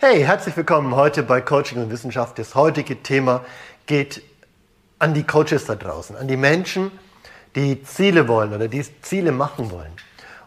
[0.00, 2.38] Hey, herzlich willkommen heute bei Coaching und Wissenschaft.
[2.38, 3.44] Das heutige Thema
[3.86, 4.22] geht
[5.00, 6.92] an die Coaches da draußen, an die Menschen,
[7.56, 9.90] die Ziele wollen oder die Ziele machen wollen.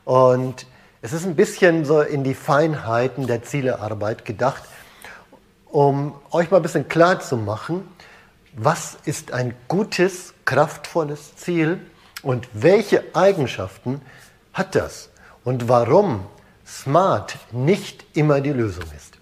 [0.05, 0.65] Und
[1.01, 4.63] es ist ein bisschen so in die Feinheiten der Zielearbeit gedacht,
[5.65, 7.86] um euch mal ein bisschen klar zu machen,
[8.54, 11.81] was ist ein gutes, kraftvolles Ziel
[12.24, 14.02] und welche Eigenschaften
[14.54, 15.10] hat das
[15.44, 16.26] und warum
[16.66, 19.20] Smart nicht immer die Lösung ist.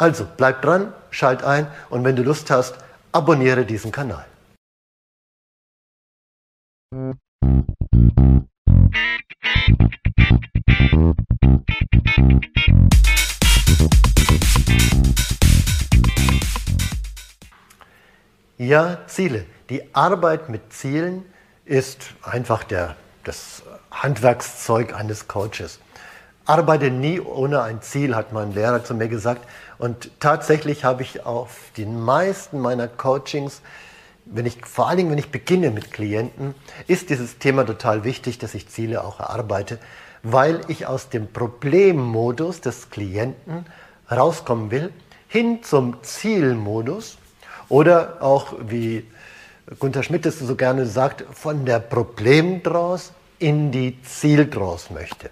[0.00, 2.74] Also bleib dran, schalt ein und wenn du Lust hast,
[3.12, 4.24] abonniere diesen Kanal.
[18.56, 19.44] Ja, Ziele.
[19.68, 21.26] Die Arbeit mit Zielen
[21.66, 25.78] ist einfach der, das Handwerkszeug eines Coaches.
[26.46, 29.46] Arbeite nie ohne ein Ziel, hat mein Lehrer zu mir gesagt.
[29.78, 33.62] Und tatsächlich habe ich auf den meisten meiner Coachings,
[34.24, 36.54] wenn ich, vor allen Dingen, wenn ich beginne mit Klienten,
[36.86, 39.78] ist dieses Thema total wichtig, dass ich Ziele auch erarbeite,
[40.22, 43.66] weil ich aus dem Problemmodus des Klienten
[44.10, 44.92] rauskommen will,
[45.28, 47.18] hin zum Zielmodus
[47.68, 49.06] oder auch, wie
[49.78, 55.30] Gunther Schmidt es so gerne sagt, von der Problemdraus in die Zieldraus möchte.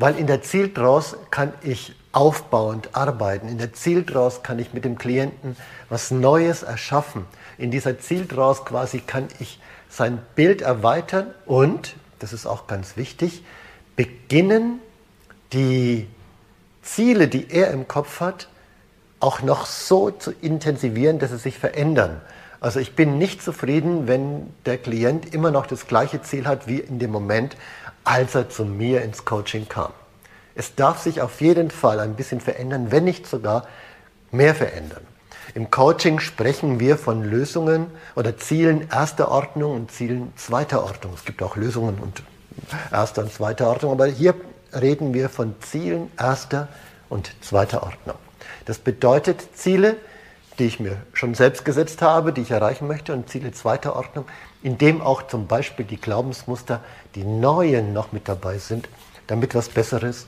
[0.00, 3.48] Weil in der Zieldraus kann ich aufbauend arbeiten.
[3.48, 5.58] In der Zieldraus kann ich mit dem Klienten
[5.90, 7.26] was Neues erschaffen.
[7.58, 13.44] In dieser Zieldraus quasi kann ich sein Bild erweitern und, das ist auch ganz wichtig,
[13.94, 14.80] beginnen,
[15.52, 16.08] die
[16.80, 18.48] Ziele, die er im Kopf hat,
[19.20, 22.22] auch noch so zu intensivieren, dass sie sich verändern.
[22.58, 26.78] Also ich bin nicht zufrieden, wenn der Klient immer noch das gleiche Ziel hat wie
[26.78, 27.56] in dem Moment,
[28.04, 29.92] als er zu mir ins Coaching kam.
[30.54, 33.66] Es darf sich auf jeden Fall ein bisschen verändern, wenn nicht sogar
[34.30, 35.06] mehr verändern.
[35.54, 41.14] Im Coaching sprechen wir von Lösungen oder Zielen erster Ordnung und Zielen zweiter Ordnung.
[41.14, 42.22] Es gibt auch Lösungen und
[42.92, 44.34] erster und zweiter Ordnung, aber hier
[44.72, 46.68] reden wir von Zielen erster
[47.08, 48.16] und zweiter Ordnung.
[48.66, 49.96] Das bedeutet Ziele,
[50.60, 54.26] die ich mir schon selbst gesetzt habe, die ich erreichen möchte, und Ziele zweiter Ordnung,
[54.62, 56.84] in dem auch zum Beispiel die Glaubensmuster,
[57.14, 58.86] die neuen noch mit dabei sind,
[59.26, 60.26] damit was Besseres,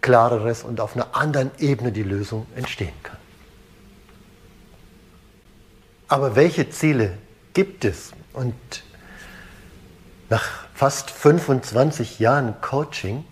[0.00, 3.16] Klareres und auf einer anderen Ebene die Lösung entstehen kann.
[6.06, 7.18] Aber welche Ziele
[7.52, 8.12] gibt es?
[8.32, 8.54] Und
[10.28, 13.24] nach fast 25 Jahren Coaching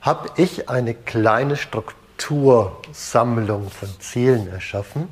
[0.00, 5.08] habe ich eine kleine Struktursammlung von Zielen erschaffen,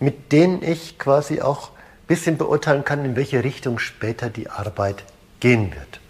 [0.00, 5.04] mit denen ich quasi auch ein bisschen beurteilen kann, in welche Richtung später die Arbeit
[5.40, 6.00] gehen wird.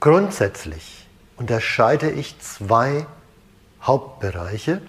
[0.00, 3.06] Grundsätzlich unterscheide ich zwei
[3.82, 4.80] Hauptbereiche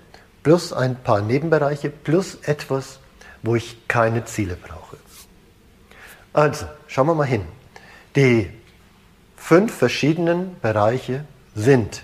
[0.44, 3.00] plus ein paar Nebenbereiche plus etwas,
[3.42, 4.98] wo ich keine Ziele brauche.
[6.34, 7.46] Also, schauen wir mal hin.
[8.16, 8.50] Die
[9.38, 11.24] fünf verschiedenen Bereiche
[11.56, 12.04] sind.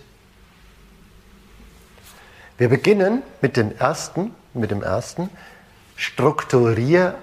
[2.57, 5.29] Wir beginnen mit dem ersten, mit dem ersten
[5.95, 7.15] strukturierend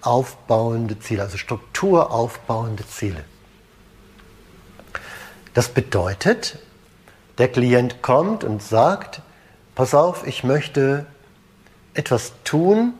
[0.00, 3.24] aufbauende Ziele, also strukturaufbauende Ziele.
[5.52, 6.58] Das bedeutet,
[7.38, 9.22] der Klient kommt und sagt,
[9.74, 11.06] pass auf, ich möchte
[11.94, 12.94] etwas tun,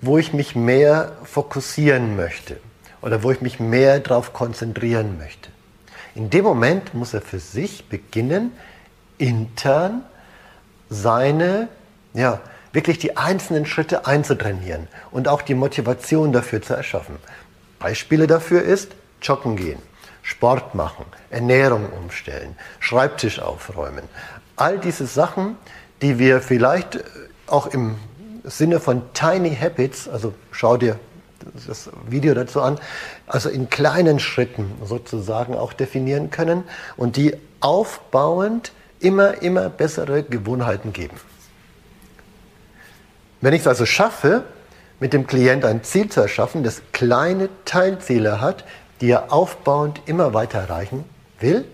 [0.00, 2.60] wo ich mich mehr fokussieren möchte
[3.02, 5.50] oder wo ich mich mehr darauf konzentrieren möchte.
[6.14, 8.52] In dem Moment muss er für sich beginnen,
[9.18, 10.02] intern
[10.88, 11.68] seine,
[12.14, 12.40] ja,
[12.72, 17.16] wirklich die einzelnen Schritte einzutrainieren und auch die Motivation dafür zu erschaffen.
[17.78, 19.80] Beispiele dafür ist Joggen gehen.
[20.22, 24.04] Sport machen, Ernährung umstellen, Schreibtisch aufräumen.
[24.56, 25.56] All diese Sachen,
[26.00, 27.04] die wir vielleicht
[27.46, 27.96] auch im
[28.42, 30.98] Sinne von Tiny Habits, also schau dir
[31.66, 32.78] das Video dazu an,
[33.26, 36.64] also in kleinen Schritten sozusagen auch definieren können
[36.96, 41.16] und die aufbauend immer, immer bessere Gewohnheiten geben.
[43.44, 44.44] Wenn ich es also schaffe,
[45.00, 48.64] mit dem Klient ein Ziel zu erschaffen, das kleine Teilziele hat,
[49.02, 51.04] die er aufbauend immer weiter erreichen
[51.40, 51.66] will,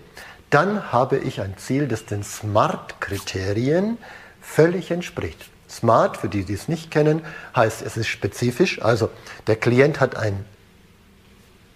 [0.49, 3.97] dann habe ich ein Ziel, das den SMART-Kriterien
[4.41, 5.45] völlig entspricht.
[5.69, 7.21] SMART, für die, die es nicht kennen,
[7.55, 8.81] heißt, es ist spezifisch.
[8.81, 9.09] Also
[9.47, 10.43] der Klient hat einen,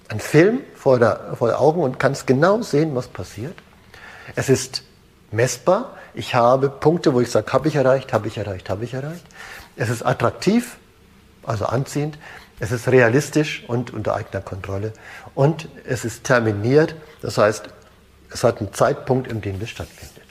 [0.10, 3.56] einen Film vor, der, vor den Augen und kann es genau sehen, was passiert.
[4.36, 4.84] Es ist
[5.32, 5.96] messbar.
[6.14, 9.24] Ich habe Punkte, wo ich sage, habe ich erreicht, habe ich erreicht, habe ich erreicht.
[9.76, 10.78] Es ist attraktiv,
[11.44, 12.18] also anziehend.
[12.60, 14.94] Es ist realistisch und unter eigener Kontrolle.
[15.34, 17.68] Und es ist terminiert, das heißt,
[18.32, 20.24] es hat einen Zeitpunkt, in dem das stattfindet.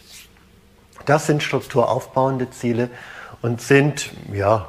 [1.04, 2.88] Das sind strukturaufbauende Ziele
[3.42, 4.68] und sind ja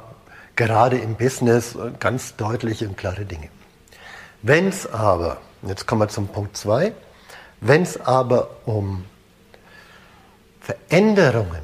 [0.57, 3.50] gerade im Business ganz deutliche und klare Dinge.
[4.42, 6.94] Wenn es aber, jetzt kommen wir zum Punkt 2,
[7.62, 9.06] wenn es aber um
[10.60, 11.63] Veränderungen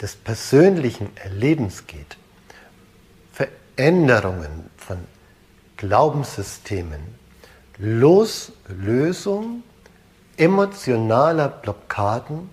[0.00, 2.16] des persönlichen Erlebens geht,
[3.80, 4.98] Veränderungen von
[5.78, 7.00] Glaubenssystemen,
[7.78, 9.62] Loslösung
[10.36, 12.50] emotionaler Blockaden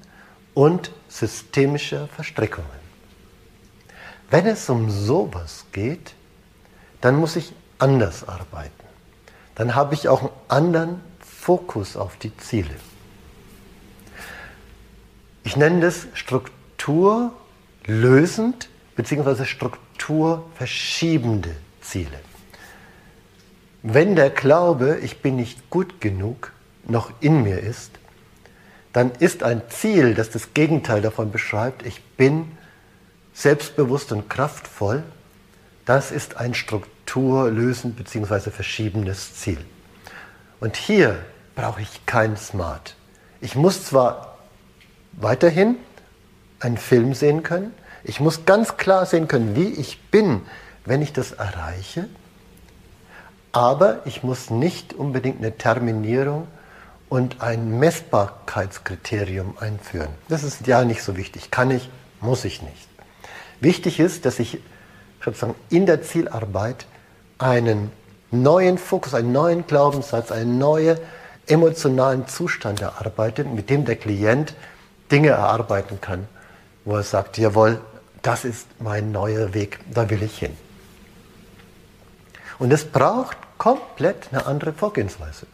[0.54, 2.80] und systemischer Verstrickungen.
[4.30, 6.14] Wenn es um sowas geht,
[7.02, 8.72] dann muss ich anders arbeiten.
[9.56, 12.76] Dann habe ich auch einen anderen Fokus auf die Ziele.
[15.44, 19.44] Ich nenne das strukturlösend bzw.
[19.98, 22.20] strukturverschiebende Ziele.
[23.84, 26.52] Wenn der Glaube, ich bin nicht gut genug,
[26.86, 27.92] noch in mir ist,
[28.94, 32.52] dann ist ein Ziel, das das Gegenteil davon beschreibt, ich bin
[33.34, 35.04] selbstbewusst und kraftvoll,
[35.86, 38.52] das ist ein strukturlösend bzw.
[38.52, 39.60] verschiebendes Ziel.
[40.60, 41.18] Und hier
[41.56, 42.96] brauche ich kein Smart.
[43.42, 44.38] Ich muss zwar
[45.14, 45.76] weiterhin
[46.60, 47.74] einen Film sehen können,
[48.08, 50.42] ich muss ganz klar sehen können, wie ich bin,
[50.86, 52.08] wenn ich das erreiche,
[53.52, 56.48] aber ich muss nicht unbedingt eine Terminierung
[57.10, 60.10] und ein Messbarkeitskriterium einführen.
[60.30, 61.52] Das ist ja nicht so wichtig.
[61.52, 61.90] Kann ich,
[62.22, 62.88] muss ich nicht.
[63.60, 64.60] Wichtig ist, dass ich
[65.24, 66.86] sozusagen in der Zielarbeit
[67.38, 67.92] einen
[68.32, 70.98] neuen Fokus, einen neuen Glaubenssatz, einen neuen
[71.48, 74.54] emotionalen Zustand erarbeite, mit dem der Klient
[75.12, 76.28] Dinge erarbeiten kann,
[76.84, 77.80] wo er sagt, jawohl,
[78.28, 80.52] das ist mein neuer Weg, da will ich hin.
[82.60, 85.46] Und es braucht komplett eine andere Vorgehensweise.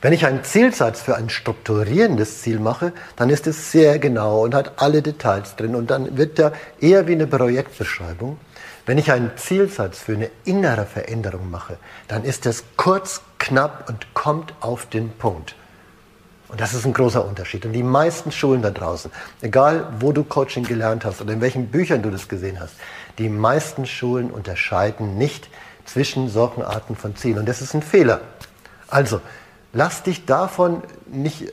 [0.00, 4.54] Wenn ich einen Zielsatz für ein strukturierendes Ziel mache, dann ist es sehr genau und
[4.54, 8.38] hat alle Details drin und dann wird er eher wie eine Projektbeschreibung.
[8.86, 11.76] Wenn ich einen Zielsatz für eine innere Veränderung mache,
[12.08, 15.54] dann ist es kurz, knapp und kommt auf den Punkt.
[16.50, 17.64] Und das ist ein großer Unterschied.
[17.64, 19.10] Und die meisten Schulen da draußen,
[19.40, 22.74] egal wo du Coaching gelernt hast oder in welchen Büchern du das gesehen hast,
[23.18, 25.48] die meisten Schulen unterscheiden nicht
[25.84, 27.38] zwischen solchen Arten von Zielen.
[27.38, 28.20] Und das ist ein Fehler.
[28.88, 29.20] Also,
[29.72, 31.52] lass dich davon nicht,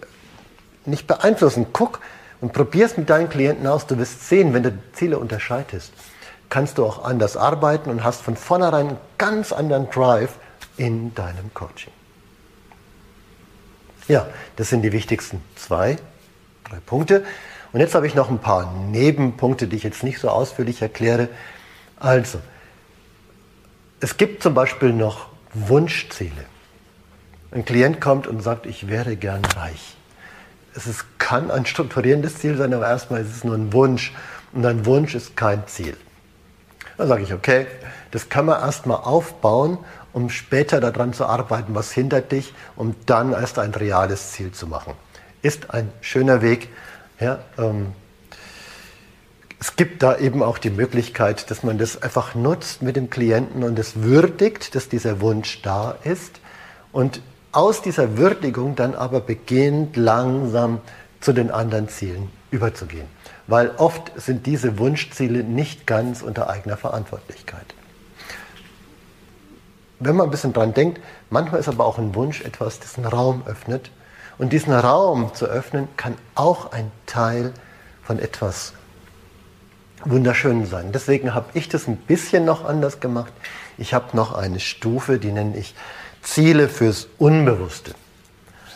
[0.85, 1.67] nicht beeinflussen.
[1.73, 1.99] Guck
[2.41, 3.85] und probier es mit deinen Klienten aus.
[3.85, 5.91] Du wirst sehen, wenn du Ziele unterscheidest,
[6.49, 10.35] kannst du auch anders arbeiten und hast von vornherein einen ganz anderen Drive
[10.77, 11.93] in deinem Coaching.
[14.07, 15.97] Ja, das sind die wichtigsten zwei,
[16.69, 17.25] drei Punkte.
[17.73, 21.27] Und jetzt habe ich noch ein paar Nebenpunkte, die ich jetzt nicht so ausführlich erkläre.
[21.99, 22.39] Also,
[23.99, 26.45] es gibt zum Beispiel noch Wunschziele.
[27.51, 29.95] Ein Klient kommt und sagt, ich wäre gern reich.
[30.73, 34.13] Es ist, kann ein strukturierendes Ziel sein, aber erstmal ist es nur ein Wunsch.
[34.53, 35.97] Und ein Wunsch ist kein Ziel.
[36.97, 37.67] Dann sage ich, okay,
[38.11, 39.77] das kann man erstmal aufbauen,
[40.13, 44.65] um später daran zu arbeiten, was hindert dich, um dann erst ein reales Ziel zu
[44.67, 44.93] machen.
[45.41, 46.69] Ist ein schöner Weg.
[47.19, 47.93] Ja, ähm,
[49.59, 53.63] es gibt da eben auch die Möglichkeit, dass man das einfach nutzt mit dem Klienten
[53.63, 56.39] und es würdigt, dass dieser Wunsch da ist
[56.91, 57.21] und
[57.51, 60.79] aus dieser Würdigung dann aber beginnt langsam
[61.21, 63.07] zu den anderen Zielen überzugehen.
[63.47, 67.75] Weil oft sind diese Wunschziele nicht ganz unter eigener Verantwortlichkeit.
[69.99, 73.07] Wenn man ein bisschen dran denkt, manchmal ist aber auch ein Wunsch etwas, das einen
[73.07, 73.91] Raum öffnet.
[74.37, 77.53] Und diesen Raum zu öffnen, kann auch ein Teil
[78.03, 78.73] von etwas
[80.05, 80.91] Wunderschönen sein.
[80.91, 83.33] Deswegen habe ich das ein bisschen noch anders gemacht.
[83.79, 85.73] Ich habe noch eine Stufe, die nenne ich
[86.21, 87.95] Ziele fürs Unbewusste.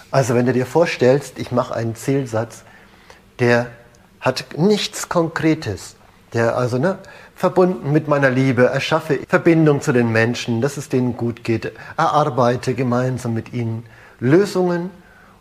[0.09, 2.63] Also wenn du dir vorstellst, ich mache einen Zielsatz,
[3.39, 3.67] der
[4.19, 5.95] hat nichts Konkretes,
[6.33, 7.00] der also ne,
[7.35, 12.75] verbunden mit meiner Liebe, erschaffe Verbindung zu den Menschen, dass es denen gut geht, erarbeite
[12.75, 13.85] gemeinsam mit ihnen
[14.19, 14.91] Lösungen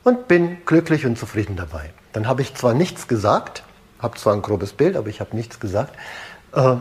[0.02, 1.90] und bin glücklich und zufrieden dabei.
[2.12, 3.62] Dann habe ich zwar nichts gesagt,
[3.98, 5.94] habe zwar ein grobes Bild, aber ich habe nichts gesagt,
[6.54, 6.76] äh,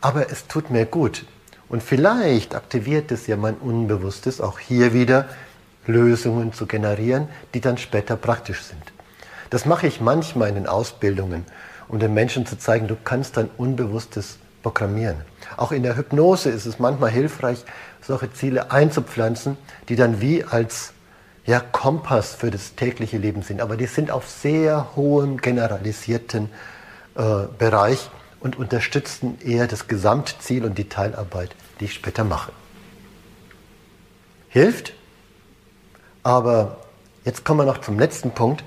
[0.00, 1.24] aber es tut mir gut.
[1.68, 5.28] Und vielleicht aktiviert es ja mein Unbewusstes, auch hier wieder
[5.86, 8.82] Lösungen zu generieren, die dann später praktisch sind.
[9.50, 11.44] Das mache ich manchmal in den Ausbildungen,
[11.88, 15.16] um den Menschen zu zeigen, du kannst dein Unbewusstes programmieren.
[15.56, 17.64] Auch in der Hypnose ist es manchmal hilfreich,
[18.02, 19.56] solche Ziele einzupflanzen,
[19.88, 20.92] die dann wie als
[21.44, 23.60] ja, Kompass für das tägliche Leben sind.
[23.60, 26.50] Aber die sind auf sehr hohem generalisierten
[27.14, 28.10] äh, Bereich
[28.40, 32.52] und unterstützen eher das Gesamtziel und die Teilarbeit, die ich später mache.
[34.48, 34.94] Hilft,
[36.22, 36.78] aber
[37.24, 38.64] jetzt kommen wir noch zum letzten Punkt.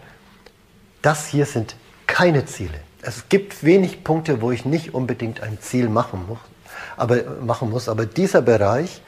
[1.02, 1.76] Das hier sind
[2.08, 2.80] keine Ziele.
[3.02, 6.40] Es gibt wenig Punkte, wo ich nicht unbedingt ein Ziel machen muss,
[6.98, 9.02] aber, machen muss, aber dieser Bereich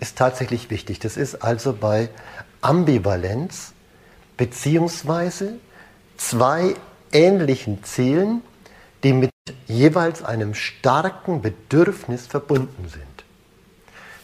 [0.00, 0.98] ist tatsächlich wichtig.
[1.00, 2.08] Das ist also bei
[2.62, 3.72] Ambivalenz
[4.36, 5.54] beziehungsweise
[6.16, 6.74] zwei
[7.12, 8.42] ähnlichen Zielen,
[9.02, 9.30] die mit
[9.66, 13.24] jeweils einem starken Bedürfnis verbunden sind.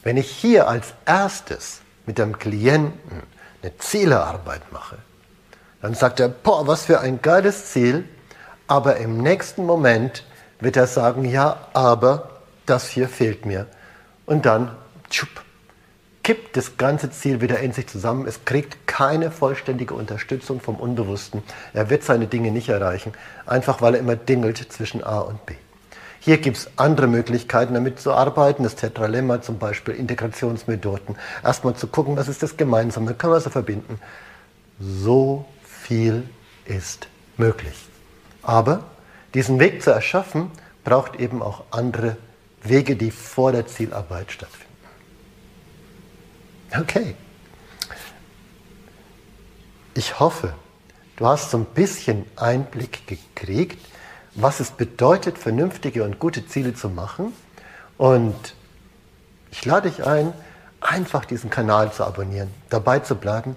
[0.03, 3.23] Wenn ich hier als erstes mit dem Klienten
[3.63, 4.99] eine Zielearbeit mache,
[5.83, 8.05] dann sagt er, boah, was für ein geiles Ziel,
[8.69, 10.25] aber im nächsten Moment
[10.61, 12.31] wird er sagen, ja, aber
[12.65, 13.67] das hier fehlt mir.
[14.25, 14.71] Und dann
[15.11, 15.43] tschupp,
[16.23, 18.27] kippt das ganze Ziel wieder in sich zusammen.
[18.27, 21.43] Es kriegt keine vollständige Unterstützung vom Unbewussten.
[21.75, 23.13] Er wird seine Dinge nicht erreichen,
[23.45, 25.55] einfach weil er immer dingelt zwischen A und B.
[26.21, 28.63] Hier gibt es andere Möglichkeiten, damit zu arbeiten.
[28.63, 31.17] Das Tetralemma zum Beispiel, Integrationsmethoden.
[31.43, 33.99] Erstmal zu gucken, was ist das Gemeinsame, können wir so verbinden.
[34.79, 35.45] So
[35.83, 36.29] viel
[36.65, 37.75] ist möglich.
[38.43, 38.85] Aber
[39.35, 40.51] diesen Weg zu erschaffen,
[40.85, 42.17] braucht eben auch andere
[42.63, 44.73] Wege, die vor der Zielarbeit stattfinden.
[46.79, 47.15] Okay.
[49.95, 50.55] Ich hoffe,
[51.17, 53.79] du hast so ein bisschen Einblick gekriegt,
[54.35, 57.33] was es bedeutet, vernünftige und gute Ziele zu machen.
[57.99, 58.55] Und
[59.51, 60.33] ich lade dich ein,
[60.81, 63.57] einfach diesen Kanal zu abonnieren, dabei zu bleiben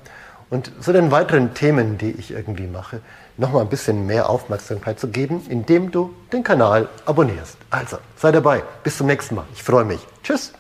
[0.50, 3.02] und so den weiteren Themen, die ich irgendwie mache,
[3.38, 7.58] nochmal ein bisschen mehr Aufmerksamkeit zu geben, indem du den Kanal abonnierst.
[7.70, 8.64] Also, sei dabei.
[8.84, 9.46] Bis zum nächsten Mal.
[9.54, 10.00] Ich freue mich.
[10.24, 10.54] Tschüss.